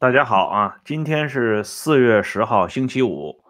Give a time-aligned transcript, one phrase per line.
[0.00, 3.42] 大家好啊，今天是四月十号，星期五。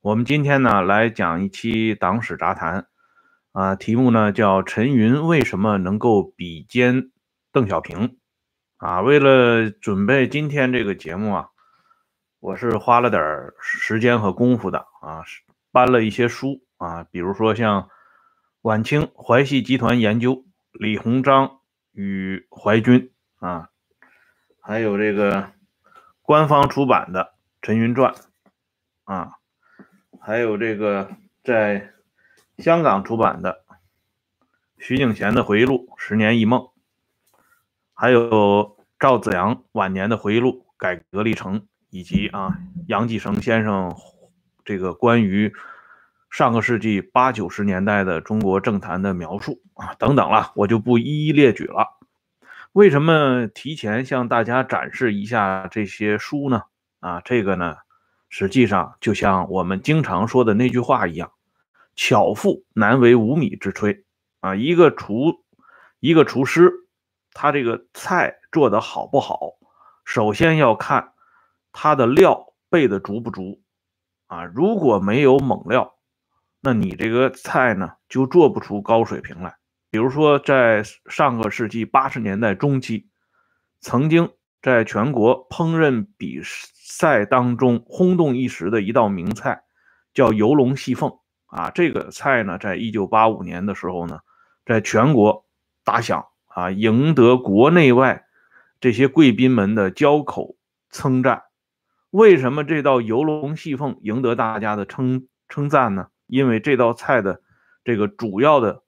[0.00, 2.86] 我们今天呢来讲一期党史杂谈，
[3.50, 7.10] 啊，题目呢叫陈云为什么能够比肩
[7.50, 8.18] 邓小平？
[8.76, 11.48] 啊，为了准备今天这个节目啊，
[12.38, 13.20] 我是花了点
[13.60, 15.24] 时间和功夫的啊，
[15.72, 17.82] 搬了一些书啊，比如说像
[18.62, 20.34] 《晚清淮系集团研究》
[20.70, 21.58] 李鸿章
[21.90, 23.70] 与淮军啊，
[24.62, 25.55] 还有这个。
[26.26, 27.22] 官方出版的
[27.62, 28.12] 《陈云传》
[29.04, 29.34] 啊，
[30.20, 31.08] 还有这个
[31.44, 31.92] 在
[32.58, 33.64] 香港出版的
[34.76, 36.60] 徐景贤的回忆录《十年一梦》，
[37.94, 41.60] 还有赵子阳晚年的回忆录《改革历程》，
[41.90, 43.94] 以及啊杨继绳先生
[44.64, 45.54] 这个关于
[46.28, 51.95] 上个世纪八九十年代的中国政坛的描述啊等等了，我就不一一列举了。
[52.76, 56.64] 为什么提前向大家展示一下这些书呢？
[57.00, 57.76] 啊，这个呢，
[58.28, 61.32] 实际上就像我们经常说的那句话一样
[61.96, 64.02] ，“巧妇难为无米之炊”。
[64.40, 65.42] 啊，一个厨，
[66.00, 66.70] 一个厨师，
[67.32, 69.52] 他这个菜做的好不好，
[70.04, 71.14] 首先要看
[71.72, 73.62] 他的料备的足不足。
[74.26, 75.94] 啊，如果没有猛料，
[76.60, 79.56] 那你这个菜呢，就做不出高水平来。
[79.90, 83.08] 比如说，在上个世纪八十年代中期，
[83.80, 84.30] 曾经
[84.60, 89.62] 在全国烹饪比赛当中轰动一时的一道名菜，
[90.12, 91.70] 叫游龙戏凤啊。
[91.70, 94.20] 这个菜呢，在一九八五年的时候呢，
[94.64, 95.46] 在全国
[95.84, 98.26] 打响啊，赢得国内外
[98.80, 100.56] 这些贵宾们的交口
[100.90, 101.44] 称赞。
[102.10, 106.08] 为什么这道游龙戏凤赢得大家的称称赞呢？
[106.26, 107.40] 因为这道菜的
[107.84, 108.82] 这个主要的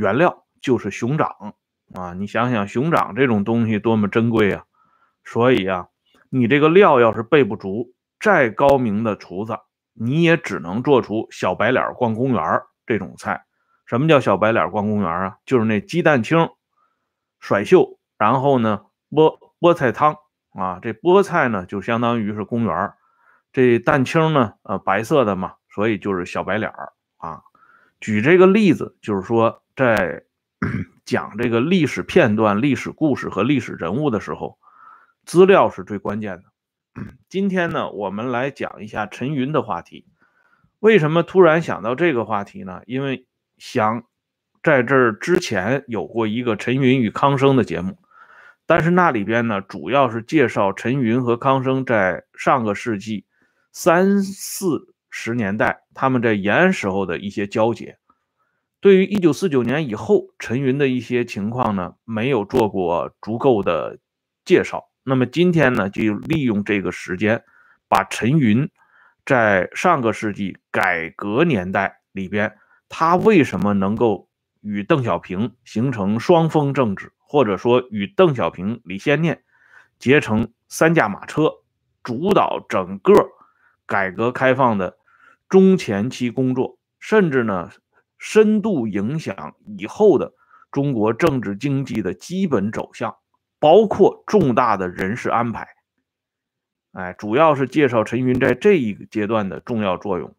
[0.00, 0.46] 原料。
[0.62, 1.54] 就是熊掌
[1.94, 2.12] 啊！
[2.12, 4.64] 你想想，熊掌这种东西多么珍贵啊！
[5.24, 5.88] 所以啊，
[6.28, 9.56] 你这个料要是备不足，再高明的厨子，
[9.94, 13.46] 你也只能做出小白脸逛公园这种菜。
[13.86, 15.38] 什么叫小白脸逛公园啊？
[15.46, 16.50] 就是那鸡蛋清
[17.38, 20.14] 甩袖，然后呢，菠菠菜汤
[20.52, 22.92] 啊，这菠菜呢就相当于是公园
[23.50, 26.70] 这蛋清呢，呃，白色的嘛，所以就是小白脸
[27.16, 27.44] 啊。
[28.00, 30.24] 举这个例子，就是说在。
[31.06, 34.58] 讲这个历史片段、历史故事和历史人物的时候，
[35.24, 36.44] 资料是最关键的。
[37.30, 40.06] 今天呢，我们来讲一下陈云的话题。
[40.78, 42.82] 为什么突然想到这个话题呢？
[42.84, 44.04] 因为想
[44.62, 47.96] 在这儿之前有过一个陈云与康生的节目，
[48.66, 53.24] 但是那里边呢，主要是介绍陈云和康生在上个世纪
[53.72, 57.98] 三四十年代他们在延安时候的一些交结。
[58.80, 63.98] 对于一九四九年以后陈云的一些情况呢，没有做过足够的
[64.46, 64.88] 介绍。
[65.02, 67.44] 那么今天呢，就利用这个时间，
[67.86, 68.70] 把陈云
[69.26, 72.56] 在上个世纪改革年代里边，
[72.88, 74.30] 他为什么能够
[74.62, 79.42] 与邓小平形成双峰政治，或者说与邓小平、李先念
[79.98, 81.52] 结成三驾马车，
[82.02, 83.12] 主导整个
[83.84, 84.96] 改革开放的
[85.50, 87.70] 中前期工作，甚至呢？
[88.22, 90.34] 深度影响以后的
[90.70, 93.16] 中国政治经济的基本走向，
[93.58, 95.66] 包括重大的人事安排。
[96.92, 100.36] 哎，主要是介绍陈云在这一个阶段的重要作用。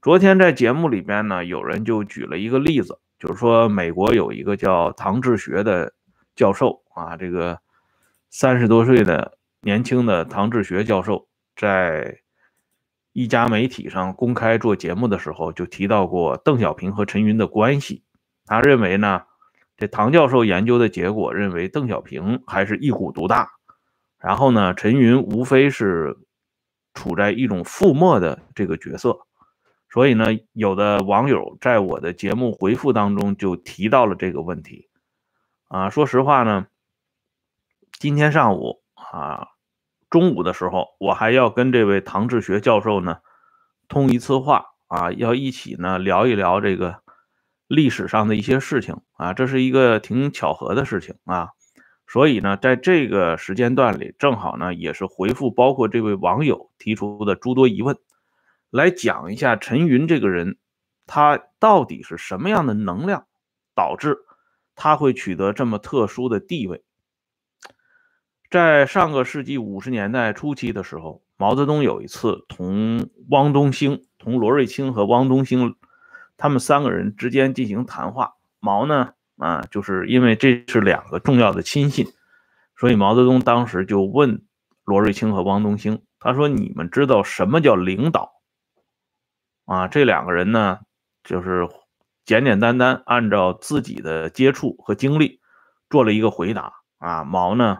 [0.00, 5.92] 昨天在节目里边呢，有人就举了一个例子，就是说美国有一个叫唐志学的
[6.34, 7.60] 教授啊，这个
[8.30, 12.20] 三十多岁的年轻的唐志学教授在。
[13.12, 18.02] 一家媒体上公开做节目的时候，就提到过邓小平和陈云的关系。
[18.46, 19.22] 他认为呢，
[19.76, 23.50] 这唐教授研究的结果认为邓小平还是一股独大，
[24.18, 26.16] 然后呢，陈云无非是
[26.94, 29.18] 处在一种覆没的这个角色。
[29.90, 34.88] 所以呢，有的网友在我的节目回复当中就提到了这个问题。
[35.68, 36.66] 啊，说实话呢，
[37.98, 39.48] 今天上午啊。
[40.12, 43.16] 中午的时候，我还要跟这位唐志学教授呢
[43.88, 47.02] 通一次话啊，要一起呢聊一聊这个
[47.66, 51.52] 历史上的一些事情啊，这是一个挺巧合的事情啊，
[52.06, 57.96] 所以呢，在这个时间段里，正好呢也是回复包括这位网友提出的诸多疑问，
[58.68, 60.58] 来讲一下陈云这个人，
[61.06, 63.26] 他到底是什么样的能量，
[63.74, 64.18] 导致
[64.74, 66.84] 他会取得这么特殊的地位。
[68.52, 75.74] 在上个世纪五十年代初期的时候，毛泽东有一次同汪东兴、同罗瑞卿和汪东兴
[76.36, 78.34] 他们三个人之间进行谈话。
[78.60, 82.06] 毛呢，啊，就是因为这是两个重要的亲信，
[82.76, 84.44] 所以毛泽东当时就问
[84.84, 86.02] 罗瑞卿和汪东兴。
[86.20, 88.34] 他说：“你们知道什么叫领导？”
[89.64, 90.80] 啊，这两个人呢，
[91.24, 91.66] 就是
[92.26, 95.40] 简简单单按照自己的接触和经历
[95.88, 96.70] 做了一个回答。
[96.98, 97.78] 啊，毛呢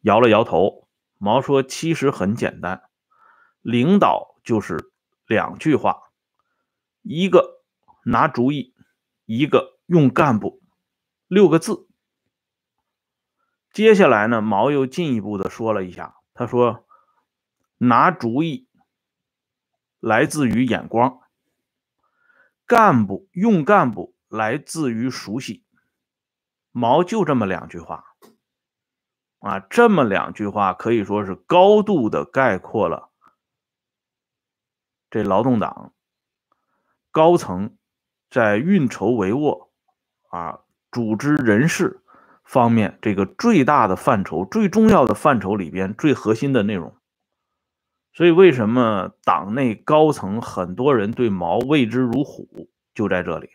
[0.00, 0.88] 摇了摇头。
[1.20, 2.82] 毛说：“其实很简单，
[3.60, 4.92] 领导就是
[5.26, 6.12] 两句话，
[7.02, 7.64] 一个
[8.04, 8.72] 拿主意，
[9.24, 10.62] 一个用干部，
[11.26, 11.88] 六个字。”
[13.74, 16.86] 接下来呢，毛又进一步的说了一下，他说
[17.78, 18.68] ：“拿主意
[19.98, 21.20] 来自于眼光，
[22.64, 25.64] 干部用干部来自于熟悉。”
[26.70, 28.07] 毛就这么两句话。
[29.40, 33.10] 啊，这么两句话可以说是高度的概括了
[35.08, 35.92] 这劳动党
[37.10, 37.76] 高层
[38.28, 39.68] 在运筹帷幄
[40.28, 42.02] 啊、组织人事
[42.44, 46.96] 方面这个最大的范畴、最重要的范畴里边最核心的内容。
[48.12, 53.50] 所以，为什么党内高层很多人对毛畏之如虎，就在这里，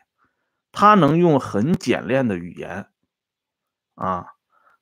[0.72, 2.88] 他能用很简练的语言
[3.96, 4.28] 啊。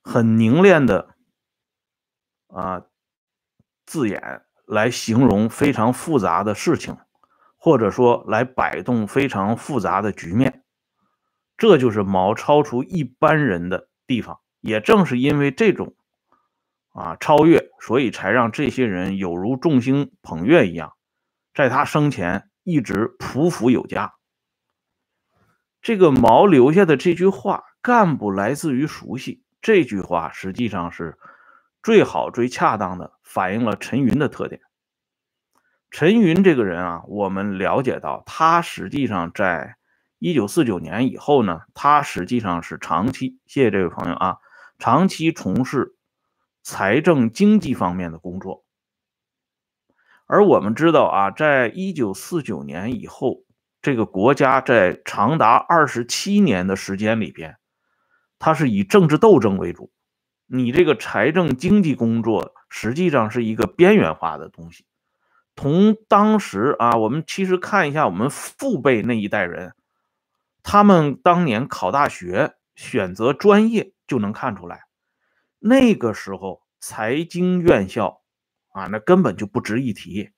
[0.03, 1.15] 很凝练的
[2.48, 2.83] 啊
[3.86, 6.98] 字眼来形容非常复杂的事情，
[7.57, 10.63] 或者说来摆动非常复杂的局面，
[11.57, 14.39] 这就是毛超出一般人的地方。
[14.62, 15.95] 也正是因为这种
[16.94, 20.94] 啊超越，所以才让这些人有如众星捧月一样，
[21.54, 24.13] 在他生前一直匍匐有加。
[25.81, 31.17] 这个毛留下的这句话：“干部来自于熟悉。”这句话实际上是
[31.83, 34.61] 最好、最恰当的反映了陈云的特点。
[35.91, 39.75] 陈云这个人啊，我们了解到，他实际上在
[40.19, 44.37] 一九四九年以后呢，他实际上是长期，谢谢这位朋友啊，
[44.79, 45.95] 长期从事
[46.63, 48.63] 财政经济方面的工作。
[50.25, 53.43] 而我们知道啊，在一九四九年以后，
[53.81, 57.57] 这个国家在长达二十七年的时间里边。
[58.43, 59.91] 他是以政治斗争为主，
[60.47, 64.83] 你这个财政经济工作实际上是一个边缘化的东西。
[65.55, 69.75] 从当时啊，我们其实看一下我们父辈那一代人，
[70.63, 74.85] 他们当年考大学选择专业就能看出来，
[75.59, 78.23] 那个时候财经院校
[78.69, 80.31] 啊，那根本就不值一提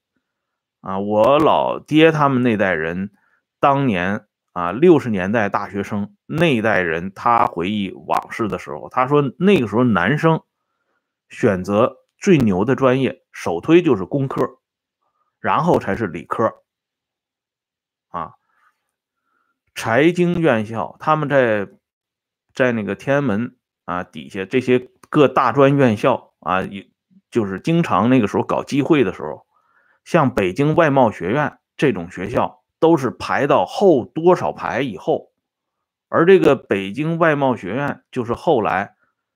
[0.81, 0.99] 啊。
[0.99, 3.13] 我老爹他们那代人
[3.61, 4.25] 当年。
[4.53, 10.43] 啊，六十年代大学生那一代人，他回忆往事的时候，他说那个时候男生
[11.27, 14.59] 选择最牛的专业，首推就是工科，
[15.39, 16.61] 然后才是理科。
[18.09, 18.33] 啊，
[19.73, 21.67] 财经院校，他们在
[22.53, 26.59] 在那个天安门啊底下这些各大专院校啊，
[27.31, 29.47] 就是经常那个时候搞机会的时候，
[30.05, 32.62] 像北京外贸学院这种学校。
[32.83, 35.31] 都是排到后多少排以后，
[36.09, 38.95] 而这个北京外贸学院就是后来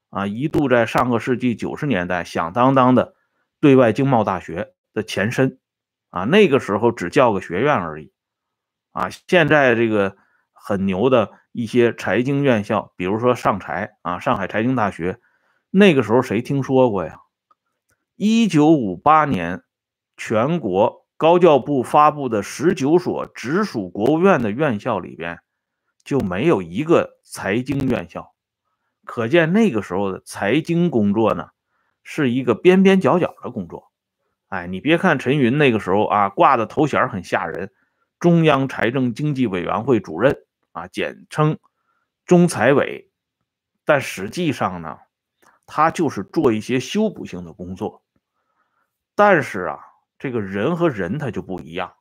[0.10, 3.16] 啊一度在上个世纪九十年代响当当的
[3.62, 5.60] 对外经贸大学的前身
[6.10, 8.12] 啊，那个时候只叫个学院而已
[8.92, 9.10] 啊。
[9.10, 10.18] 现在这个
[10.51, 15.22] 很牛的一些财经院校，比如说上财啊，上海财经大学，
[15.70, 17.22] 那个时候谁听说过呀？
[18.18, 19.63] 一九五八年
[20.18, 21.07] 全国。
[21.18, 25.40] 高教部发布的十九所直属国务院的院校里边，
[26.04, 28.36] 就没有一个财经院校，
[29.04, 31.50] 可见那个时候的财经工作呢，
[32.04, 33.92] 是一个边边角角的工作。
[34.50, 37.72] 哎，你别看陈云那个时候啊挂的头衔很吓人，
[38.20, 41.58] 中央财政经济委员会主任啊，简称
[42.28, 43.10] 中财委，
[43.86, 45.00] 但实际上呢，
[45.66, 48.04] 他就是做一些修补性的工作。
[49.16, 49.80] 但是啊。
[50.20, 51.94] 这个人和人他就不一样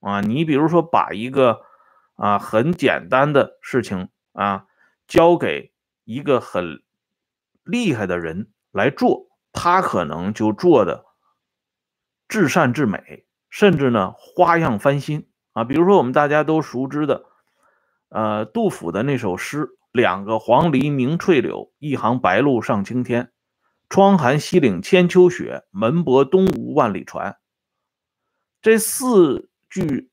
[0.00, 0.20] 啊！
[0.20, 1.60] 你比如说，把一个
[2.16, 4.66] 啊很简单的事情啊
[5.06, 5.72] 交给
[6.04, 6.82] 一个很
[7.62, 11.04] 厉害的人来做，他可能就做的
[12.28, 15.62] 至善至美，甚至呢花样翻新啊！
[15.64, 17.24] 比如说我们大家都熟知的，
[18.08, 23.30] 呃，杜甫的那首诗：“两个黄鹂鸣翠柳，一行白鹭上青天。
[23.88, 27.36] 窗含西岭千秋雪，门泊东吴万里船。”
[28.64, 30.10] 这四句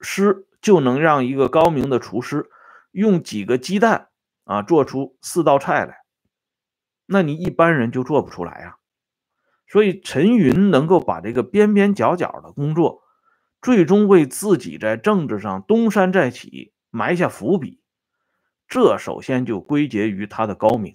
[0.00, 2.48] 诗就能让一个高明的厨师
[2.92, 4.10] 用几个鸡蛋
[4.44, 5.96] 啊做出四道菜来，
[7.06, 8.76] 那你一般人就做不出来呀。
[9.66, 13.02] 所以陈云能够把这个边边角角的工作，
[13.60, 17.80] 最终为自己在政治上东山再起埋下伏笔，
[18.68, 20.94] 这首先就归结于他的高明。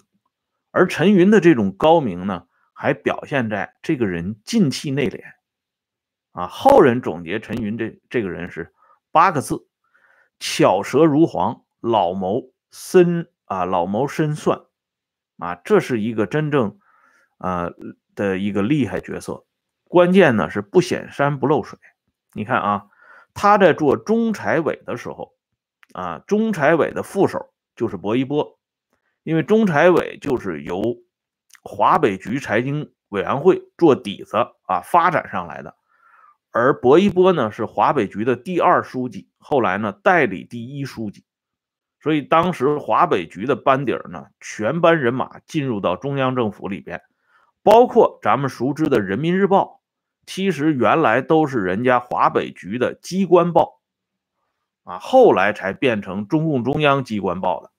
[0.70, 2.84] 而陈云的这种高明呢，还。
[2.84, 5.20] 还表现在这个人进气内敛。
[6.34, 8.74] 啊，后人总结陈云这这个人是
[9.12, 9.66] 八个字：
[10.40, 14.60] 巧舌如簧，老谋深啊，老谋深算。
[15.38, 16.78] 啊，这是一个真正
[17.38, 17.70] 啊
[18.14, 19.44] 的一个厉害角色。
[19.84, 21.78] 关键呢是不显山不漏水。
[22.32, 22.86] 你看啊，
[23.32, 25.34] 他在做中财委的时候，
[25.92, 28.58] 啊，中财委的副手就是薄一波，
[29.22, 30.82] 因为中财委就是由
[31.62, 34.36] 华北局财经委员会做底子
[34.66, 35.76] 啊发展上来的。
[36.54, 41.24] 而薄一波呢是华北局的第二书记，后来呢代理第一书记，
[42.00, 47.02] 所以当时华北局的班底儿呢，全班人马进入到中央政府里边，
[47.64, 49.80] 包括咱们熟知的《人民日报》，
[50.26, 53.80] 其实原来都是人家华北局的机关报，
[54.84, 57.72] 啊，后来才变成中共中央机关报的。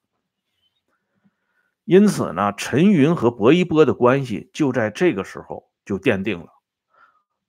[1.86, 6.55] 因此呢，陈云和薄一波的关系就在这个时候就奠定了。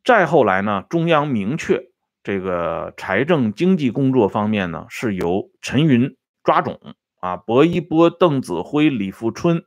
[0.07, 1.91] 再后来呢，中央明确
[2.23, 9.65] 这个财政经济工作方面呢，是由陈云抓总啊，薄一波、邓子恢、李富春、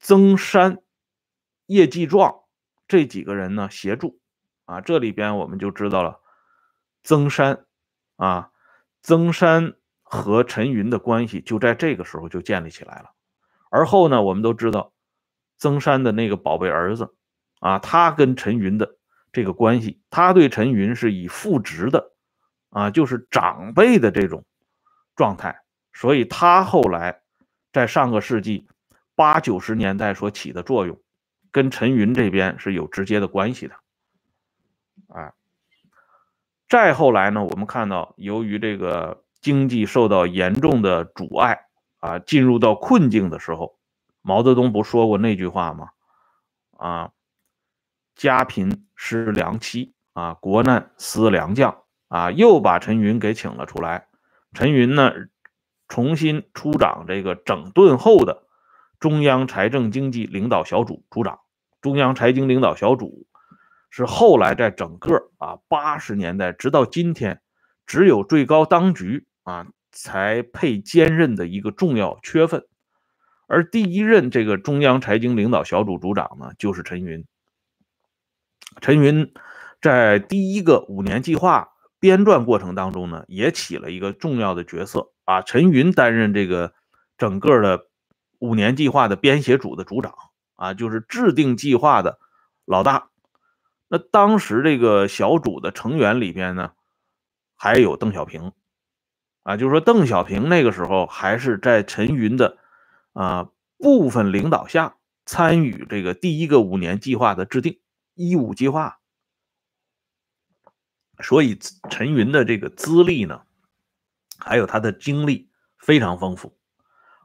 [0.00, 0.78] 曾山、
[1.66, 2.34] 叶继壮
[2.88, 4.18] 这几个人呢协助
[4.64, 4.80] 啊。
[4.80, 6.18] 这里边我们就知道了，
[7.04, 7.64] 曾山
[8.16, 8.50] 啊，
[9.02, 13.12] 曾山和陈云的关系就在这个时候就建立起来了。
[13.70, 14.92] 而后呢，我们都知道，
[15.58, 17.14] 曾山的那个宝贝儿子
[17.60, 18.96] 啊，他跟陈云的。
[19.34, 22.12] 这个关系，他对陈云是以父职的，
[22.70, 24.44] 啊，就是长辈的这种
[25.16, 25.60] 状态，
[25.92, 27.20] 所以他后来
[27.72, 28.68] 在上个世纪
[29.16, 31.00] 八九十年代所起的作用，
[31.50, 33.74] 跟陈云这边是有直接的关系的，
[35.08, 35.34] 啊，
[36.68, 41.66] 再后来呢，我们看到，由于这个经济受到严重的阻碍，
[41.98, 43.76] 啊，进入到困境的时候，
[44.22, 45.90] 毛泽东不说过那句话吗？
[46.78, 47.10] 啊。
[48.14, 54.06] 家贫思良妻啊，国难思良将啊，又把陈云给请了出来。
[54.52, 55.12] 陈云呢，
[55.88, 58.44] 重新出掌这个整顿后的
[59.00, 61.40] 中央财政经济领导小组组长。
[61.80, 63.26] 中央财经领导小组
[63.90, 67.42] 是后来在整个啊八十年代直到今天，
[67.86, 72.66] 只有最高当局啊才配兼任的一个重要缺份。
[73.46, 77.26] 而第一任这个中央财经领导小组组长呢，就是陈云。
[78.80, 79.32] 陈云
[79.80, 85.42] 在第一个五年计划编撰过程当中呢，也起了一个重要的角色啊。
[85.42, 86.72] 陈云担任这个
[87.16, 87.86] 整个的
[88.38, 90.14] 五年计划的编写组的组长
[90.56, 92.18] 啊，就是制定计划的
[92.64, 93.08] 老大。
[93.88, 96.72] 那当时这个小组的成员里边呢，
[97.54, 98.52] 还有邓小平
[99.44, 102.58] 啊，就是说邓小平那个时候还是在陈云的
[103.12, 107.78] 啊部分领导下参与这个第一个五年计划的制定。
[108.14, 109.00] 一五计划，
[111.20, 111.58] 所以
[111.90, 113.42] 陈云的这个资历呢，
[114.38, 116.56] 还有他的经历非常丰富，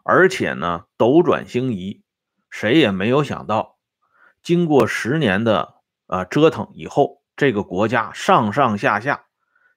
[0.03, 2.01] 而且呢斗转星移，
[2.49, 3.77] 谁也没有想到，
[4.41, 5.75] 经过十年的
[6.07, 9.27] 啊折腾以后，这个国家上上下下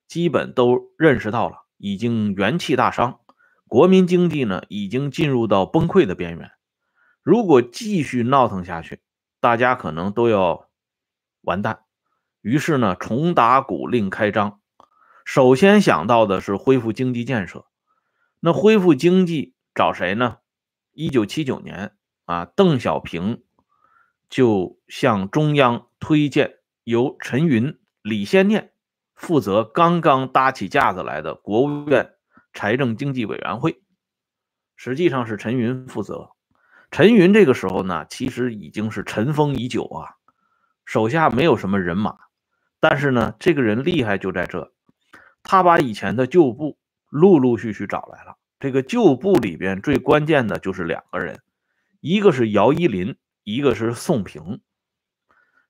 [0.09, 3.21] 基本都认识到了，已经元气大伤，
[3.69, 6.51] 国民经济呢已经进入到崩溃的边缘，
[7.23, 9.03] 如果继续闹腾下去，
[9.41, 10.72] 大家可能都要。
[11.43, 11.85] 完蛋，
[12.41, 14.61] 于是呢，重打鼓另开张。
[15.25, 17.67] 首先想到的是恢复经济建设。
[18.41, 20.39] 那恢复经济找谁呢？
[20.93, 21.95] 一九七九年
[22.25, 23.45] 啊，邓小平
[24.29, 28.73] 就向中央推荐由陈云、李先念
[29.15, 32.15] 负责刚刚搭起架子来的国务院
[32.53, 33.83] 财政经济委员会。
[34.75, 36.31] 实际上是陈云负责。
[36.91, 40.19] 陈云这个时候呢，其实已经是尘封已久啊。
[40.93, 42.19] 手下没有什么人马，
[42.79, 44.75] 但是呢，这个人厉害就在这，
[45.43, 46.77] 他把以前的旧部
[47.09, 48.37] 陆陆续续找来了。
[48.61, 51.41] 这个旧部里边最关键的就是两个人，
[52.03, 54.61] 一个是姚依林，一个是宋平。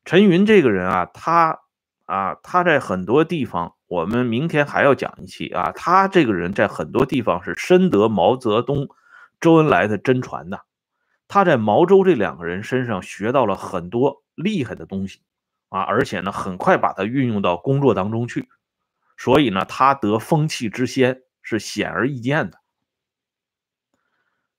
[0.05, 1.61] 陈云这个人啊，他
[2.05, 8.89] 啊，他在很多地方，我们明天还要讲一期啊，他这个人在很多地方是深得毛泽东、
[9.39, 10.63] 周恩来的真传的。
[11.29, 15.21] 他在毛周这两个人身上学到了很多厉害的东西
[15.69, 18.49] 啊，而且呢，很快把它运用到工作当中去，
[19.17, 22.59] 所以呢，他得风气之先是显而易见的。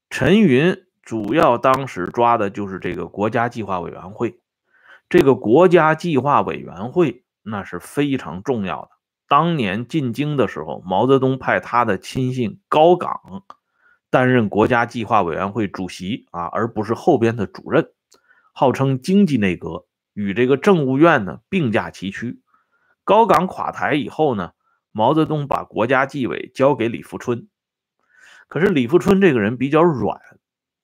[0.09, 4.39] 陈云主要当时抓的就是这个国家计划委员会，
[5.09, 8.89] 这个国家计划委员会那是非常重要的。
[9.27, 13.43] 当年进京的时候，毛泽东派他的亲信高岗。
[14.09, 17.89] 担任国家计划委员会主席啊，而不是后边的主任。
[18.53, 22.41] 号称经济内阁，与这个政务院呢并驾齐驱。
[23.03, 24.53] 高岗垮台以后呢，
[24.91, 27.49] 毛泽东把国家纪委交给李富春。
[28.47, 30.21] 可是李富春这个人比较软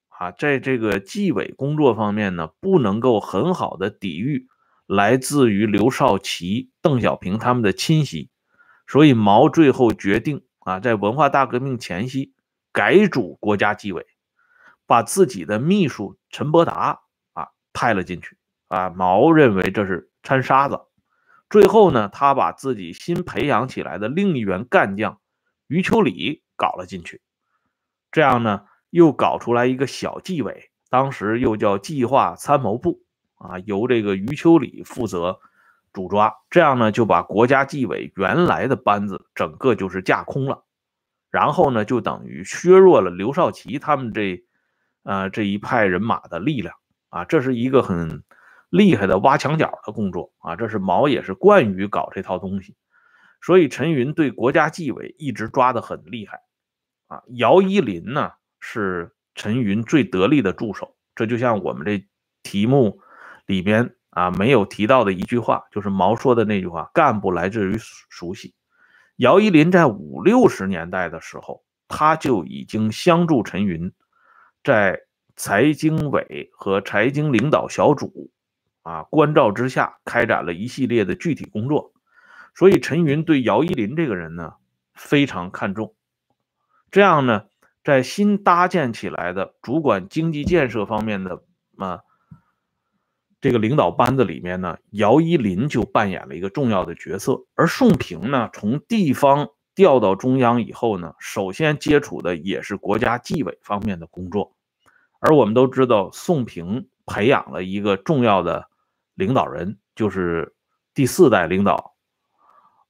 [0.09, 4.47] 啊，在这个纪委工作方面呢，不能够很好的抵御
[4.88, 8.31] 来自于刘少奇、邓小平他们的侵袭，
[8.88, 12.33] 所以毛最后决定啊，在文化大革命前夕
[12.73, 14.07] 改组国家纪委，
[14.88, 17.01] 把自己的秘书陈伯达
[17.79, 18.36] 派了进去
[18.67, 18.89] 啊。
[18.89, 20.81] 毛认为这是掺沙子。
[21.50, 25.21] 最后呢，他把自己新培养起来的另一员干将
[25.67, 27.21] 余秋里搞了进去，
[28.12, 33.01] 这样呢，又搞出来一个小纪委，当时又叫计划参谋部
[33.36, 35.39] 啊，由这个余秋里负责
[35.93, 40.65] 主抓，这样呢，就把国家纪委原来的班子整个就是架空了，
[41.31, 44.43] 然后呢，就等于削弱了刘少奇他们这
[45.01, 46.75] 呃这一派人马的力量
[47.09, 48.23] 啊，这是一个很。
[48.71, 52.75] 厉害的挖墙脚的工作啊，这是毛也是惯于搞这套东西，
[53.41, 56.41] 所以陈云对国家纪委一直抓得很厉害
[57.07, 57.23] 啊。
[57.29, 62.07] 姚依林呢是陈云最得力的助手，这就像我们这
[62.43, 63.01] 题目
[63.47, 68.53] 里边啊没有提到的一句话，就是毛说的那句话：“干部来自于熟悉。”
[69.17, 73.91] 姚依林在五六十年代的时候，他就已经相助陈云
[74.63, 75.01] 在
[75.39, 78.29] 财经委和财经领导小组。
[78.81, 81.93] 啊，关照之下开展了一系列的具体工作，
[82.55, 84.53] 所以陈云对姚依林这个人呢
[84.93, 85.93] 非常看重。
[86.89, 87.43] 这样呢，
[87.83, 91.43] 在新搭建起来的主管经济建设方面的
[91.77, 91.99] 啊
[93.41, 97.45] 这个领导班子里面呢，姚依林就扮演了一个重要的角色。
[97.53, 104.55] 而宋平呢，从地方调到中央以后呢，首先接触的也是国家纪委方面的工作。
[105.20, 108.68] 而我们都知道，宋平培养了一个重要的。
[109.16, 110.55] 领导人就是
[110.94, 111.94] 第四代领导，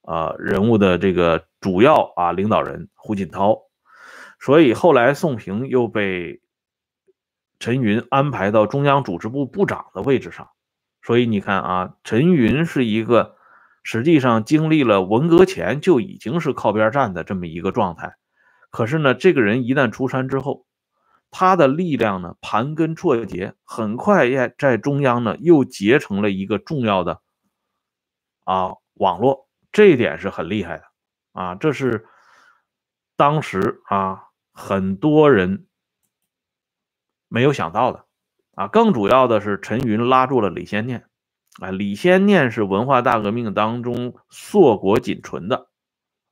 [0.01, 3.57] 呃人物的这个主要啊领导人胡锦涛，
[4.39, 6.39] 所以后来宋平又被
[7.57, 10.49] 陈云安排到中央组织部部长的位置上，
[11.01, 13.37] 所以你看啊，陈云是一个
[13.81, 18.17] 实际上经历了文革前就已经是靠边站的这么一个状态，
[18.69, 20.67] 可是呢，这个人一旦出山之后。
[21.31, 27.21] 他的力量呢，盘根错节，很快也在中央呢又结成了一个重要的
[28.45, 30.83] 啊网络，这一点是很厉害的
[31.33, 32.05] 啊，这是
[33.15, 35.67] 当时啊很多人
[37.27, 38.05] 没有想到的
[38.55, 38.67] 啊。
[38.67, 41.05] 更主要的是，陈云拉住了李先念
[41.61, 45.69] 啊，李先念是文化大革命当中硕果仅存的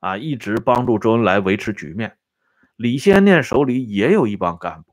[0.00, 2.18] 啊，一直帮助周恩来维持局面。
[2.76, 4.87] 李先念手里也有一帮干部，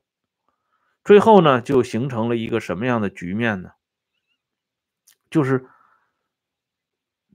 [1.05, 3.69] 最后呢，就形成了一个什么样的局面呢？
[5.29, 5.69] 就是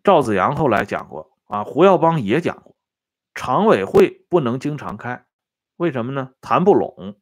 [0.03, 2.75] 赵子阳后来讲过啊，胡耀邦也讲过，
[3.33, 5.25] 常委会不能经常开，
[5.77, 6.33] 为什么呢？
[6.41, 7.21] 谈不拢，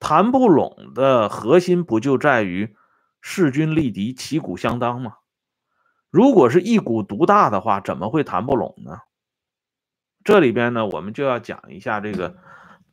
[0.00, 2.74] 谈不拢的核心不就在于
[3.20, 5.18] 势均力敌、旗鼓相当吗？
[6.08, 9.00] 如果是一股独大的话，怎么会谈不拢呢？
[10.24, 12.38] 这里边呢，我们就要讲一下这个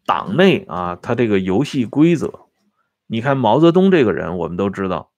[0.05, 2.48] 党内啊，他这个游戏规则。
[3.11, 5.11] 你看毛泽东这个人，我们都知道，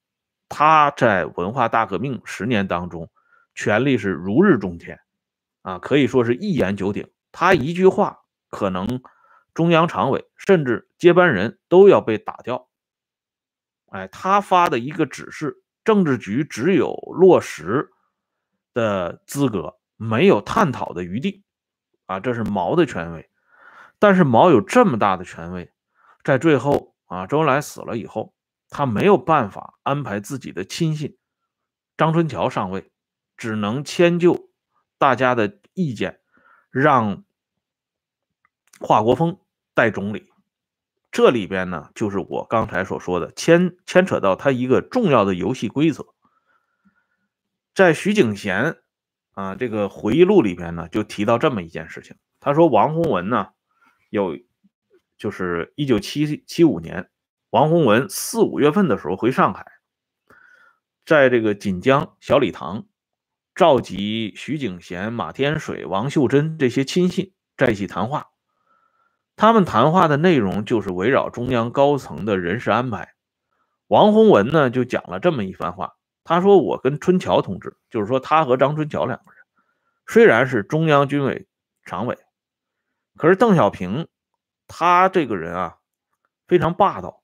[0.48, 3.10] 他在文化大革命十年当中，
[3.54, 4.98] 权力是如日中天，
[5.62, 7.06] 啊，可以说是一言九鼎。
[7.34, 9.04] 他一句话，可能
[9.54, 12.70] 中央常委甚至接班人都要被打掉。
[13.88, 17.90] 哎，他发的一个指示，政治局只有落实
[18.74, 21.44] 的资格，没有探讨的余地。
[22.06, 23.30] 啊，这是毛的权威，
[24.00, 25.70] 但是毛有这么大的权威，
[26.24, 28.34] 在最后啊，周恩来死了以后，
[28.69, 31.17] 他没有办法安排自己的亲信
[31.97, 32.89] 张春桥上位，
[33.36, 34.50] 只能迁就
[34.97, 36.21] 大家的意见，
[36.69, 37.26] 让
[38.80, 39.38] 华国锋
[39.74, 40.32] 代总理。
[41.12, 46.15] 这里边呢，就是我刚才所说的牵牵扯到他一个重要的游戏规则，
[47.76, 48.78] 在徐景贤。
[49.34, 52.17] 啊，这个回忆录里边呢，就提到这么一件事情。
[52.41, 53.52] 他说，王洪文呢，
[54.10, 54.38] 有
[55.22, 57.12] 就是一九七七五年，
[57.52, 59.68] 王洪文四五月份的时候回上海，
[61.06, 62.88] 在这个锦江小礼堂
[63.54, 68.32] 召集徐景贤、马天水、王秀珍这些亲信在一起谈话。
[69.36, 73.14] 他们谈话的内容就是围绕中央高层的人事安排。
[73.86, 75.98] 王洪文呢，就讲了这么一番话。
[76.24, 79.44] 他说：“我跟春桥同志，就是说他和张春桥两个人，
[80.08, 81.48] 虽然是中央军委
[81.86, 82.18] 常委，
[83.18, 84.08] 可是邓小平
[84.74, 85.78] 他这个人啊
[86.48, 87.24] 非常霸道，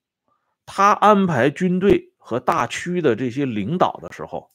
[0.66, 4.52] 他安排军队和大区的这些领导的时候，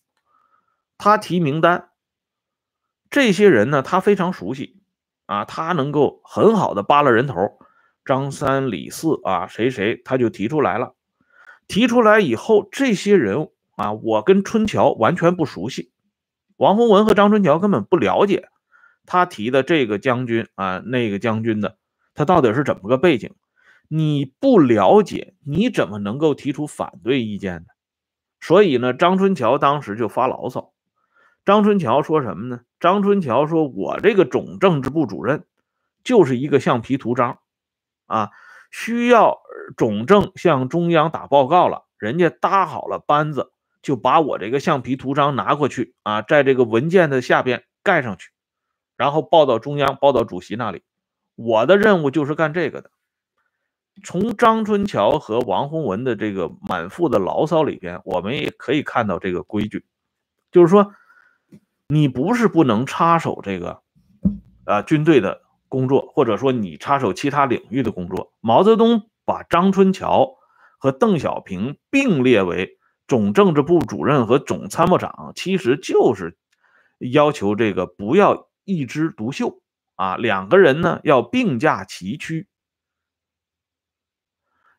[0.99, 1.89] 他提名单，
[3.09, 4.83] 这些人呢，他非常熟悉
[5.25, 7.59] 啊，他能够很好的扒拉人头，
[8.05, 10.95] 张三李四啊，谁谁他就提出来了。
[11.67, 15.93] 提出来以后，这些人啊，我跟春桥完全不熟悉，
[16.57, 18.51] 王洪文和张春桥根本不了解
[19.07, 21.79] 他提的这个将军啊，那个将军的
[22.15, 23.35] 他到底是怎么个背景。
[23.89, 27.67] 你不了解，你怎么能够提出反对意见呢？
[28.41, 30.73] 所以呢，张春桥当时就发牢骚。
[31.45, 32.63] 张春桥说什么呢？
[32.81, 35.45] 张春桥说：“我这个总政治部主任
[36.03, 37.39] 就是一个橡皮图章
[38.07, 38.31] 啊，
[38.71, 39.41] 需要
[39.77, 48.31] 总政向中央打报告了，人家搭好了班子，就把我这个橡皮图章拿过去啊，在这个文件的下边盖上去，
[48.97, 50.83] 然后报到中央，报到主席那里。
[51.45, 52.91] 我的任务就是干这个的。”
[54.03, 59.85] 从张春桥和王洪文的这个满腹的牢骚里边，我们也可以看到这个规矩，
[60.51, 60.95] 就是说，
[61.89, 63.83] 你不是不能插手这个，
[64.65, 68.33] 啊，军队的工作，或者说你插手其他领域的工作。
[68.41, 70.37] 毛泽东把张春桥
[70.79, 76.39] 和邓小平并列为总政治部主任和总参谋长，其实就是
[76.99, 79.61] 要求这个不要一枝独秀
[80.03, 82.49] 啊，两个人呢要并驾齐驱。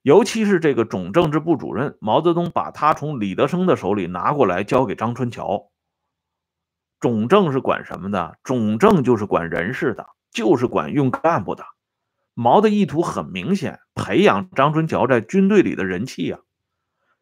[0.01, 5.71] 尤其是这个总政治部主任，毛泽东把他从李德生的手里拿过来，交给张春桥。
[6.99, 8.38] 总政是管什么的？
[8.43, 11.63] 总政就是管人事的，就是管用干部的。
[12.33, 16.39] 毛的意图很明显，培养张春桥在军队里的人气呀。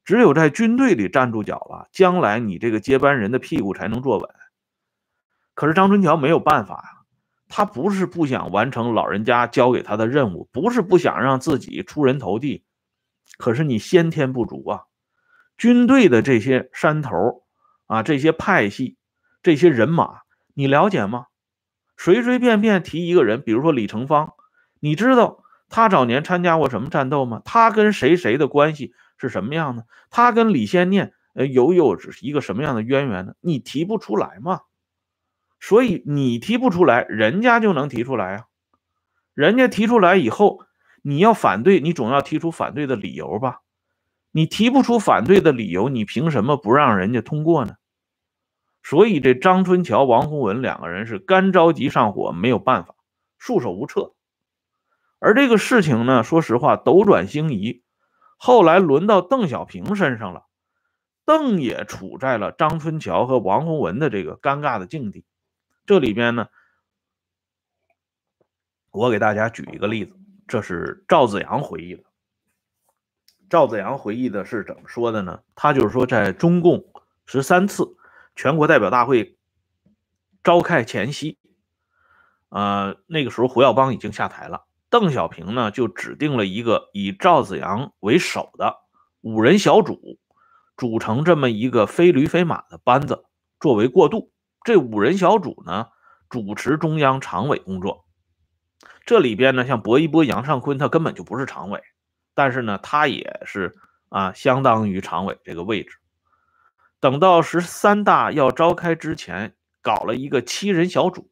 [0.03, 4.27] 只有在军队里站住脚了，将来你这个接班人的屁股才能坐稳。
[5.53, 7.00] 可是张春桥没有办法呀，
[7.53, 12.63] 他不是不想完成老人家交给他的任务，不是不想让自己出人头地。
[13.37, 14.83] 可是你先天不足啊！
[15.57, 17.43] 军队的这些山头
[17.87, 18.95] 啊，这些派系，
[19.43, 20.21] 这些人马，
[20.53, 21.25] 你了解吗？
[21.97, 24.31] 随随便便提一个人，比如说李成芳，
[24.79, 27.41] 你知道他早年参加过什么战斗吗？
[27.43, 29.85] 他跟谁谁的关系是什么样的？
[30.09, 33.33] 他跟李先念呃有有一个什么样的渊源呢？
[33.41, 34.61] 你提不出来吗？
[35.62, 38.45] 所以你提不出来，人家就能提出来啊！
[39.34, 40.65] 人家提出来以后。
[41.04, 43.62] 你要反对，你总要提出反对的理由吧？
[44.30, 47.74] 你提不出反对的理由，你凭什么不让人家通过呢？
[48.84, 52.93] 所以这张春桥、王洪文两个人是干着急上火，没有办法，
[53.39, 54.13] 束手无策。
[55.17, 57.82] 而这个事情呢，说实话，斗转星移，
[58.38, 60.43] 后来轮到邓小平身上了，
[61.26, 65.26] 邓也处在了张春桥和王洪文的这个尴尬的境地。
[65.85, 66.47] 这里边呢，
[68.91, 70.15] 我给大家举一个例子。
[70.47, 72.03] 这是赵子阳回忆的。
[73.49, 75.41] 赵子阳回忆的是怎么说的呢？
[75.55, 76.85] 他就是说，在中共
[77.25, 77.95] 十三次
[78.35, 79.37] 全国代表大会
[80.43, 81.37] 召开前夕，
[82.49, 88.75] 呃，那个时候胡耀邦已经下台了，邓小平呢就指定了一个以赵子阳为首的
[89.21, 90.19] 五人小组，
[90.77, 93.25] 组成这么一个非驴非马的班子
[93.59, 94.30] 作为过渡。
[94.63, 95.88] 这五人小组呢，
[96.30, 98.06] 主持中央常委工作。
[99.06, 101.82] 这里边呢，像薄一波、杨尚昆，他根本就不是常委，
[102.36, 103.76] 但是呢，他也是
[104.10, 105.97] 啊，相当于常委这个位置。
[107.00, 111.32] 等到十三大要召开之前，搞了一个七人小组。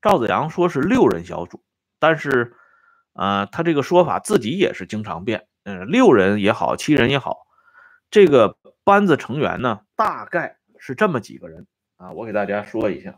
[0.00, 1.62] 赵子阳说是六人小组，
[1.98, 2.56] 但是
[3.12, 5.46] 啊，他这个说法自己也是经常变。
[5.64, 7.46] 嗯，六人也好，七人也好，
[8.10, 11.66] 这个班子成员呢，大概是这么几个人
[12.02, 13.14] 啊，我给大家说一下。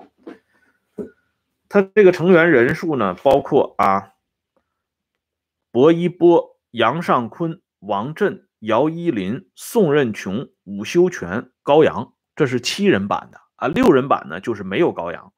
[1.71, 4.13] 他这个成员人数呢，包括啊，
[5.71, 13.69] 薄一波、杨尚昆、王震、姚依林、宋任穷、伍修权、高阳，这是七人版的啊。
[13.69, 15.33] 六人版呢，就是没有高阳。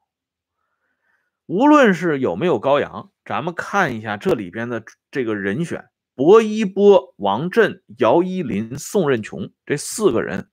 [1.47, 4.83] 无论是有没有高阳，咱们看一下这里边的
[5.13, 10.51] 这个人选：薄一波、王震、姚依林、宋任穷这四个人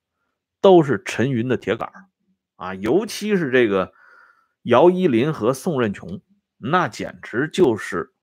[0.62, 1.92] 都是陈云的铁杆
[2.56, 3.94] 啊，尤其是这个。
[4.66, 6.22] 姚依林和宋任穷，
[6.58, 8.14] 那简直就是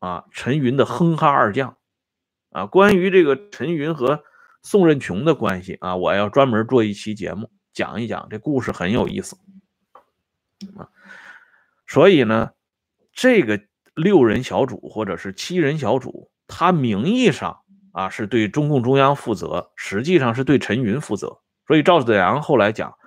[0.00, 1.76] 啊陈云的哼哈二将
[2.50, 2.66] 啊！
[2.66, 4.24] 关于这个陈云和
[4.64, 9.36] 宋任穷的关系啊，我要专门做一期节目讲一讲，这故事很有意思
[10.76, 10.90] 啊。
[11.86, 12.50] 所以呢，
[13.12, 13.60] 这个
[13.94, 17.60] 六人小组或者是七人小组，他名义上
[17.92, 21.38] 啊是对中共中央负责，实际上是对陈云负责。
[21.68, 22.98] 所以赵子阳后来讲，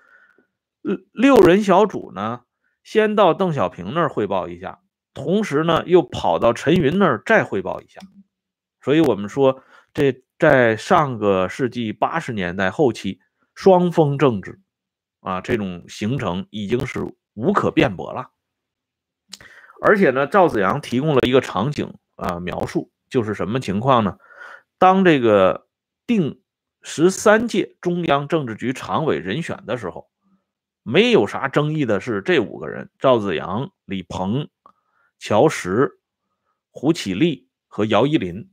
[1.12, 2.42] 六人小组呢。
[2.82, 4.80] 先到邓小平那儿汇报一下，
[5.14, 8.00] 同时呢又跑到陈云那儿再汇报一下，
[8.82, 9.62] 所以我们说
[9.94, 13.20] 这在上个世纪八十年代后期，
[13.54, 14.62] 双峰政治
[15.20, 18.32] 啊这种形成已经是无可辩驳了。
[19.82, 24.18] 而且呢，赵子阳提供了一个场景啊描述，就是什么情况呢？
[24.80, 25.68] 当这个
[26.08, 26.42] 定
[26.82, 30.10] 十三届中央政治局常委人选的时候，
[30.84, 34.50] 没有啥争议的是这五个人：赵子阳、李鹏、
[35.20, 36.00] 乔石、
[36.72, 38.50] 胡启立和姚依林。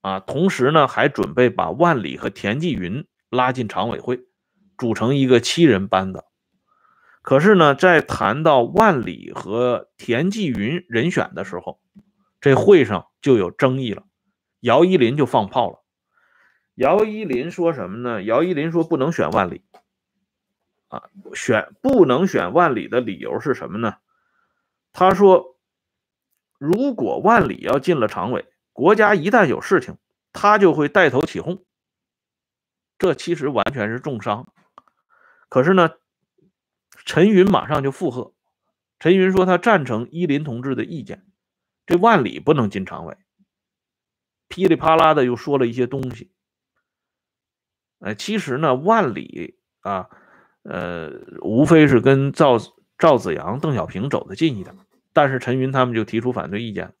[0.00, 4.20] 啊，同时呢，还准备把万里和田纪云拉进常委会，
[4.76, 6.24] 组成一个七人班子。
[7.20, 11.80] 可是呢，在谈到万里和田纪云人选的时候，
[12.40, 14.04] 这会上就有争议了。
[14.60, 15.84] 姚依林就放炮了。
[16.76, 18.22] 姚依林说什么呢？
[18.22, 19.64] 姚依林说不能选万里。
[20.88, 23.96] 啊，选不能选万里的理由是什么呢？
[24.92, 25.56] 他说，
[26.58, 28.52] 如果万里要进了常委。
[28.72, 29.98] 国家一旦有事情，
[30.32, 31.64] 他就会带头起哄。
[32.96, 34.52] 这其实完全是重伤。
[35.48, 35.90] 可是呢，
[37.04, 38.34] 陈云马上就附和。
[39.00, 41.26] 陈云说他赞成依林同志的意见，
[41.86, 43.16] 这万里不能进常委。
[44.46, 46.32] 噼里啪啦的又说了一些东西。
[47.98, 50.08] 哎，其实呢，万里啊，
[50.62, 52.58] 呃，无非是跟赵
[52.98, 54.76] 赵子阳、邓小平走得近一点，
[55.12, 56.94] 但是陈云他们就提出反对意见。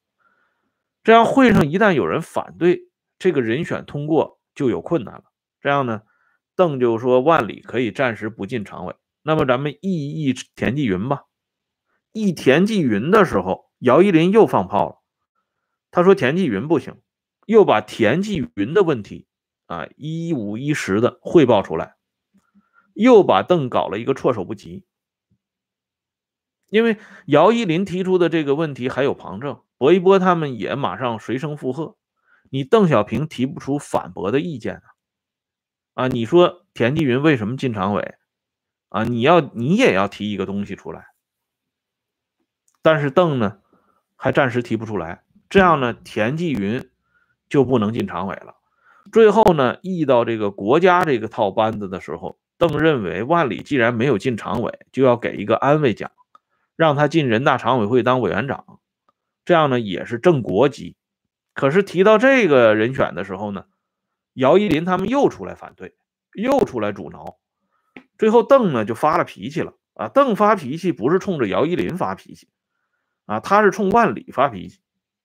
[1.04, 5.24] 这样会上一旦有人反对这个人选通过，就有困难了。
[5.60, 6.02] 这样呢，
[6.54, 8.94] 邓就说万里可以暂时不进常委。
[9.22, 11.24] 那么咱们议议田纪云吧。
[12.12, 14.96] 议田纪云的时候，姚依林又放炮了。
[15.90, 16.96] 他说田纪云不行，
[17.46, 19.26] 又把田纪云的问题
[19.66, 21.94] 啊一五一十的汇报出来，
[22.98, 24.84] 又把邓搞了一个措手不及。
[26.68, 29.62] 因为姚依林提出的这个问题还有旁证。
[29.78, 31.96] 薄一波他们也马上随声附和，
[32.50, 34.82] 你邓小平提不出反驳的意见啊？
[35.94, 38.16] 啊，你说田纪云为什么进常委？
[38.88, 41.06] 啊，你要你也要提一个东西出来。
[42.82, 43.60] 但是邓呢，
[44.16, 46.90] 还暂时提不出来，这样呢，田纪云
[47.48, 48.56] 就不能进常委了。
[49.12, 56.10] 最后呢，议到这个国家这个套班子的时候，邓认为万里既然没有进常委，就要给一个安慰奖，
[56.76, 58.80] 让他进人大常委会当委员长。
[59.44, 60.96] 这样呢也是正国级，
[61.54, 63.64] 可是提到这个人选的时候呢，
[64.34, 65.96] 姚依林他们又出来反对，
[66.34, 67.38] 又出来阻挠，
[68.18, 70.08] 最后邓呢就发了脾气了啊！
[70.08, 72.48] 邓发脾气不是冲着姚依林发脾气
[73.26, 74.80] 啊，他是冲万里发脾气。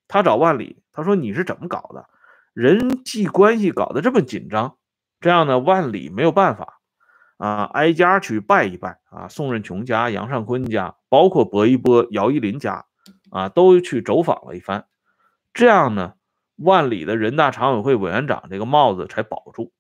[0.08, 2.08] 他找万里，他说你是怎么搞的？
[2.54, 4.78] 人际关系搞得这么紧张，
[5.20, 6.82] 这样呢万里没有办法
[7.38, 12.86] 啊，挨家去拜一拜啊，宋任穷家、杨尚昆家，包括薄一波、姚依林家。
[13.32, 14.86] 啊，都去走访了一番，
[15.56, 16.14] 这样呢，
[16.56, 19.74] 万里的人大常委会委员长这个帽子才保住。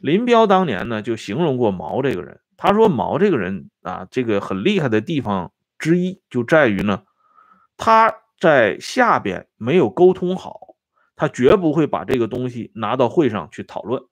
[0.00, 7.04] 林彪当年呢就形容过毛这个人，他说毛这个人啊，这个很厉害的地方之一就在于呢，
[7.76, 10.74] 他在下边没有沟通好，
[11.14, 14.02] 他绝不会把这个东西拿到会上去讨论。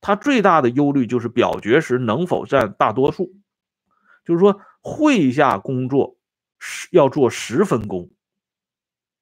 [0.00, 3.34] 他最大的忧虑就是表决时能否占大多数，
[4.24, 6.16] 就是说会下工作。
[6.62, 8.10] 是要做十分工，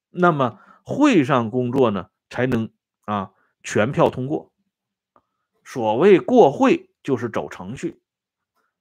[0.09, 2.69] 那么会上工作呢才能
[3.05, 3.31] 啊
[3.63, 4.51] 全票通过。
[5.63, 8.01] 所谓过会就是走程序，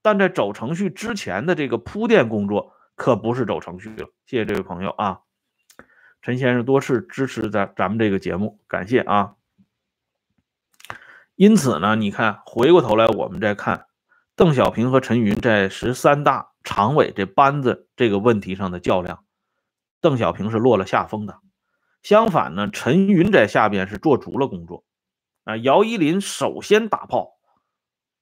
[0.03, 4.09] 但在走程序之前的这个铺垫工作可不是走程序了。
[4.27, 5.21] 谢谢这位朋友啊，
[6.21, 9.37] 陈先生多次支持咱咱们这个节目，感谢啊。
[11.39, 13.87] 因此呢，你看回过头来我们再看
[14.35, 16.51] 邓小平和陈云在十三大。
[16.65, 19.25] 常委这班子这个问题上的较量，
[20.03, 21.39] 邓小平是落了下风的。
[22.03, 24.85] 相反呢，陈云在下边是做足了工作。
[25.45, 27.39] 啊，姚依林首先打炮，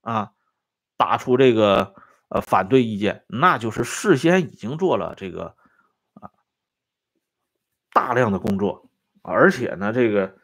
[0.03, 0.31] 啊，
[0.97, 1.95] 打出这个
[2.29, 5.57] 呃反对意见，那就是事先已经做了这个
[6.13, 6.31] 啊
[7.93, 8.89] 大量的工作。
[9.23, 10.37] 而且呢，这个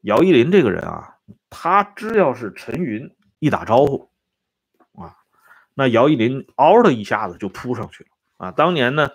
[0.00, 1.13] 姚依林这个人啊，
[1.50, 4.10] 他只要是陈云一打招呼。
[4.94, 5.16] 啊
[5.76, 8.52] 那姚依林嗷的一下子就扑上去了啊！
[8.52, 9.10] 当年呢，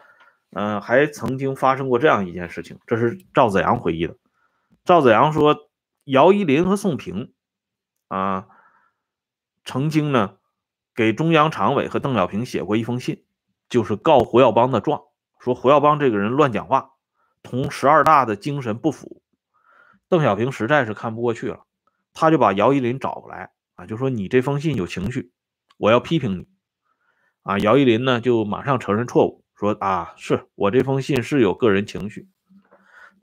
[0.51, 4.17] 嗯，还曾经发生过这样一件事情，这是赵子阳回忆的。
[4.83, 5.69] 赵子阳说，
[6.03, 7.33] 姚依林和宋平
[8.09, 8.47] 啊，
[9.63, 10.37] 曾经呢
[10.93, 13.23] 给中央常委和邓小平写过一封信，
[13.69, 15.03] 就是告胡耀邦的状，
[15.39, 16.91] 说胡耀邦这个人乱讲话，
[17.41, 19.21] 同十二大的精神不符。
[20.09, 21.63] 邓小平实在是看不过去了，
[22.13, 25.31] 他就把姚依林找过来啊，就说你这封信有情绪。
[25.77, 26.47] 我要批评你，
[27.43, 32.27] 啊，姚依林呢就马上承认错误，说啊，是我这封信是有个人情绪，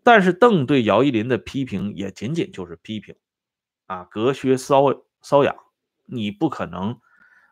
[0.02, 3.14] 但是邓对姚依林的批评也仅仅就是批评，
[3.86, 5.54] 啊，隔靴搔搔痒，
[6.06, 6.98] 你不可能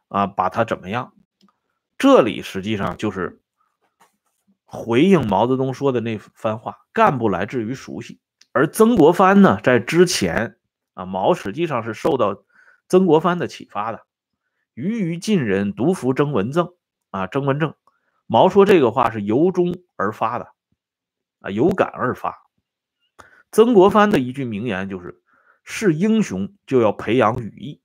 [0.09, 1.13] 啊把他怎么样。
[1.99, 3.43] 这里实际上就是
[4.65, 8.21] 回应毛泽东说的那番话：干部来自于熟悉。
[8.53, 10.57] 而曾国藩呢，在之前
[10.95, 12.45] 啊，毛实际上是受到
[12.89, 14.07] 曾国藩的启发的。
[14.75, 16.75] 余于近人，独服曾文正
[17.11, 17.75] 啊，曾文正。
[18.27, 20.49] 毛说这个话是由衷而发的
[21.41, 22.43] 啊，有感而发。
[23.53, 25.23] 曾国藩的一句名言就是
[25.63, 27.83] ：“是英雄就要培养羽翼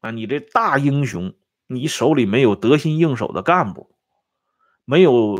[0.00, 1.34] 啊，你这大英雄，
[1.66, 3.94] 你手里没有得心应手的干部，
[4.84, 5.38] 没有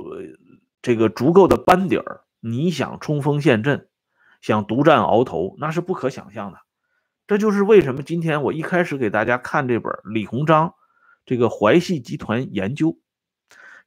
[0.83, 3.88] 这个足够的班底儿，你想冲锋陷阵。”
[4.40, 6.59] 想独占鳌头，那是不可想象的。
[7.27, 10.74] 这就是为什么今天我一开始给大家看这本李鸿章
[11.27, 12.98] 这个淮系集团研究，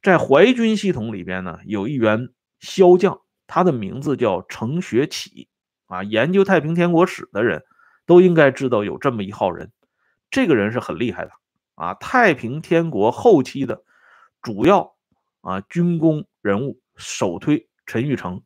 [0.04, 5.50] 在淮军系统里边呢，有一员骁将，他的名字叫程学启
[5.88, 6.04] 啊。
[6.04, 7.64] 研究太平天国史的人
[8.06, 9.72] 都应该知道有这么一号人，
[10.30, 11.32] 这个人是很厉害的
[11.74, 11.96] 啊。
[11.96, 13.84] 太平天国后期的
[14.42, 14.96] 主要
[15.42, 18.44] 啊军功人物，首推陈玉成。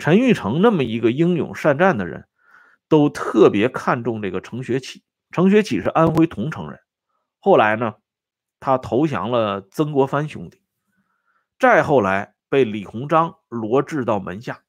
[0.00, 2.26] 陈玉成那么一个英勇善战的人，
[2.88, 5.04] 都特别看重这个程学启。
[5.30, 6.80] 程学启是安徽桐城人，
[7.38, 7.96] 后来呢，
[8.58, 10.62] 他投降了曾国藩兄弟，
[11.58, 14.62] 再后来被李鸿章罗致到门下。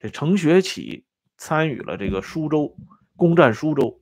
[0.00, 1.04] 这程学启
[1.36, 2.74] 参与了这个苏州
[3.14, 4.00] 攻占苏州，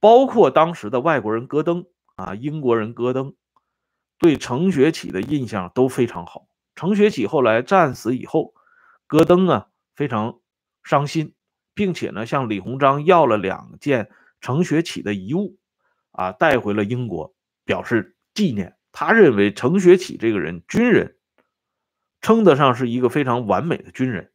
[0.00, 1.84] 包括当时的外国人戈登
[2.16, 3.34] 啊，英国人戈登，
[4.18, 6.48] 对程学启的印象都非常好。
[6.74, 8.54] 程学启后来战死以后。
[9.10, 10.38] 戈登啊，非常
[10.84, 11.34] 伤心，
[11.74, 14.08] 并且呢，向李鸿章要了两件
[14.40, 15.58] 程学启的遗物，
[16.12, 18.76] 啊，带回了英国，表示纪念。
[18.92, 21.16] 他认为程学启这个人，军人，
[22.20, 24.30] 称得上是一个非常完美的军人。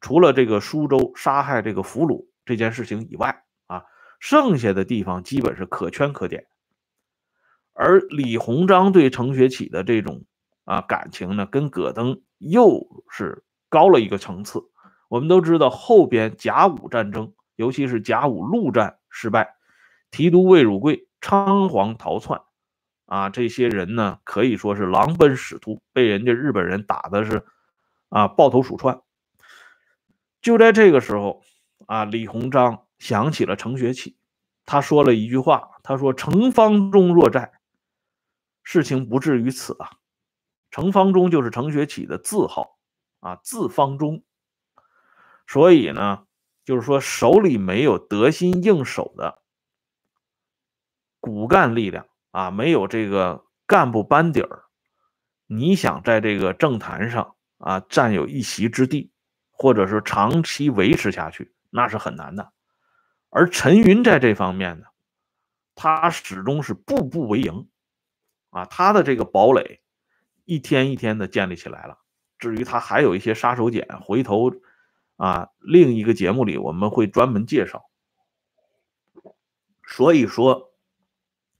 [0.00, 3.82] 除了这个苏州杀害这个俘虏这件事情以外，啊，
[4.20, 6.46] 剩下的地方基本是可圈可点。
[7.72, 10.24] 而李鸿章对程学启的这种
[10.62, 13.42] 啊感情呢，跟葛登又是。
[13.70, 14.62] 高了一个层次。
[15.08, 19.56] 我们都知道，后边甲午战争，尤其是甲午陆战失败，
[20.10, 22.42] 提督魏汝贵仓皇逃窜，
[23.06, 27.46] 啊，这些人呢可以说是狼奔使突，被人家日本人打的是
[28.10, 29.00] 啊抱头鼠窜。
[30.42, 31.42] 就在这个时候，
[31.86, 34.16] 啊，李鸿章想起了程学启，
[34.64, 37.52] 他说了一句话，他说：“程方中若在，
[38.62, 39.90] 事情不至于此啊。”
[40.70, 42.78] 程方中就是程学启的字号。
[43.20, 44.24] 啊，字方中，
[45.46, 46.26] 所以呢，
[46.64, 49.42] 就是说手里没有得心应手的
[51.20, 54.64] 骨干力量啊，没有这个干部班底儿，
[55.46, 59.12] 你想在这个政坛上啊占有一席之地，
[59.50, 62.52] 或者是长期维持下去，那是很难的。
[63.28, 64.86] 而陈云在这方面呢，
[65.74, 67.68] 他始终是步步为营
[68.48, 69.80] 啊，他的这个堡垒
[70.44, 71.99] 一天一天的建立起来了。
[72.40, 74.50] 至于他还有一些杀手锏，回头
[75.16, 77.84] 啊，另一个节目里我们会专门介绍。
[79.86, 80.72] 所以说，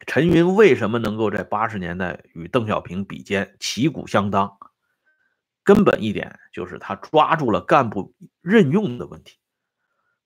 [0.07, 4.57] 陈云为什么能够在八十年代与邓小平比肩，旗鼓相当？
[5.63, 9.39] 根本一点就是他抓住了干部任用的问题。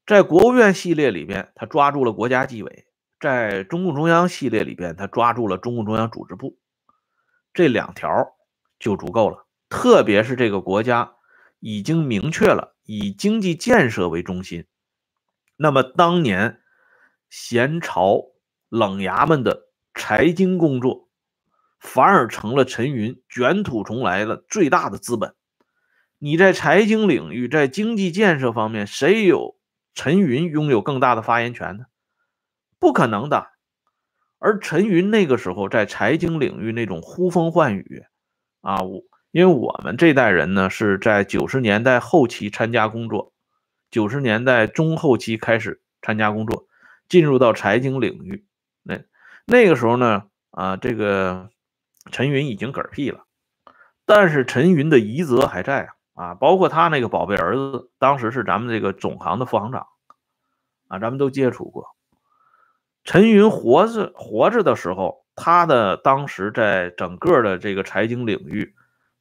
[0.07, 2.85] 在国务院系列里边，他抓住了国家纪委；
[3.19, 6.57] 在中共中央系列里边，他抓住了中共中央组织部。
[7.53, 8.37] 这两条
[8.79, 9.44] 就足够了。
[9.69, 11.15] 特别是这个国家
[11.59, 14.67] 已经明确了以经济建设为中心，
[15.57, 16.61] 那么当年
[17.31, 18.27] 咸朝
[18.69, 21.09] 冷衙门的财经工作，
[21.81, 25.35] 反而成了陈云卷土重来的最大的资本。
[26.19, 29.57] 你在财经领域，在经济建设方面，谁有
[29.95, 31.87] 陈云拥有更大的发言权呢？
[32.79, 33.49] 不可能的。
[34.39, 38.05] 而陈云那个时候在财经领域那种呼风唤雨
[38.61, 39.03] 啊，我。
[39.35, 43.33] 因为我们这代人呢，是在九十年代后期参加工作，
[43.91, 46.69] 九十年代中后期开始参加工作，
[47.09, 48.47] 进入到财经领域。
[48.85, 49.01] 那
[49.45, 50.23] 那个时候呢，
[50.53, 51.51] 啊，这个
[52.13, 53.25] 陈云已经嗝屁了，
[54.07, 59.89] 但是陈云的遗泽还在啊，啊，包括他那个宝贝儿子，当时是咱们这个总行的副行长，
[60.87, 61.89] 啊，咱们都接触过。
[63.03, 68.77] 陈云活着活着的时候，他的当时在整个的这个财经领域。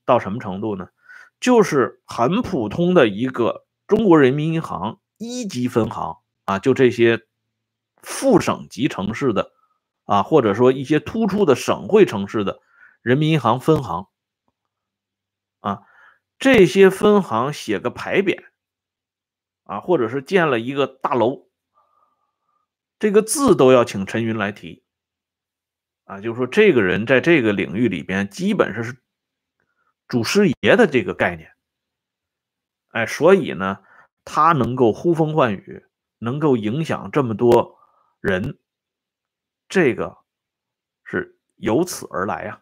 [0.06, 0.89] 到什么程度呢？
[1.39, 7.26] 就是很普通的一个中国人民银行一级分行啊，就这些
[8.01, 9.51] 副省级城市的
[10.06, 12.62] 啊，或者说一些突出的省会城市的
[13.01, 14.08] 人民银行分行
[15.60, 15.82] 啊，
[16.39, 18.43] 这些分行写个牌匾
[19.64, 21.47] 啊，或者是建了一个大楼
[22.99, 24.84] 这个字都要请陈云来提，
[26.06, 28.97] 啊，就是说这个人在这个领域里边基本上是
[30.08, 31.51] 祖师爷的这个概念，
[32.89, 33.80] 哎，所以呢，
[34.24, 35.86] 他能够呼风唤雨，
[36.20, 37.80] 能够影响这么多
[38.20, 38.60] 人，
[39.68, 40.18] 这个
[41.04, 42.62] 是由此而来呀。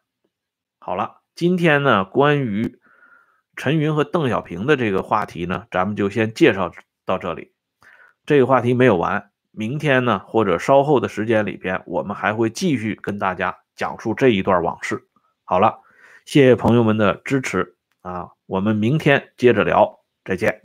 [0.80, 2.80] 好了，今天呢，关于
[3.56, 6.72] 陈云和邓小平的这个话题呢，咱们就先介绍
[7.06, 7.54] 到这里。
[8.26, 15.08] 这个话题没有完，明天呢，或者稍后的时间里边，我们还会继续跟大家讲述这一段往事。
[15.44, 15.82] 好了，
[16.26, 20.61] 谢谢朋友们的支持啊，我们明天接着聊，再见。